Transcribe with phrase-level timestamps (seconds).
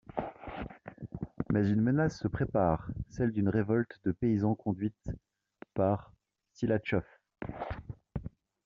[1.51, 5.11] Mais une menace se prépare, celle d'une révolte de paysans conduite
[5.75, 6.11] par
[6.53, 7.05] Silatchoff...